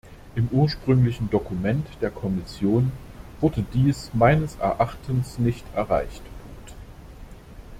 [0.33, 2.91] Im ursprünglichen Dokument der Kommission
[3.39, 6.23] wurde dies meines Erachtens nicht erreicht.